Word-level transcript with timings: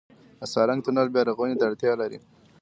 د 0.39 0.41
سالنګ 0.53 0.81
تونل 0.85 1.07
بیارغونې 1.15 1.55
ته 1.59 1.63
اړتیا 1.69 1.93
لري؟ 2.01 2.17